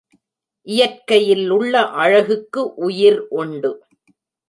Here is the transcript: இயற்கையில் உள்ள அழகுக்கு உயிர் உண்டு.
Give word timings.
இயற்கையில் 0.67 1.49
உள்ள 1.49 1.83
அழகுக்கு 1.97 2.63
உயிர் 2.75 3.21
உண்டு. 3.29 3.71